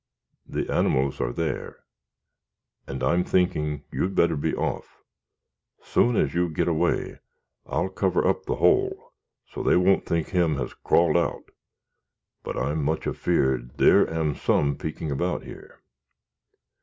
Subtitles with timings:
[0.47, 1.83] "The animals are there;
[2.87, 5.03] and I'm thinking you'd better be off.
[5.83, 7.19] Soon as you git away,
[7.67, 9.11] I'll cover up the hole,
[9.45, 11.51] so thee won't think him has crawled out;
[12.41, 15.83] but I'm much afeared there am some peeking about here."